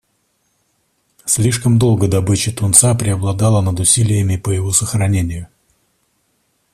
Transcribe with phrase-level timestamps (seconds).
[1.25, 5.47] Слишком долго добыча тунца преобладала над усилиями по его сохранению.